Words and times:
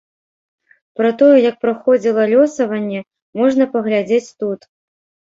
Пра 0.99 1.09
тое, 1.19 1.33
як 1.51 1.57
праходзіла 1.65 2.23
лёсаванне, 2.31 3.01
можна 3.41 3.67
паглядзець 3.75 4.35
тут. 4.45 4.59